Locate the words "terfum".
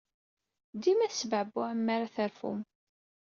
2.15-2.59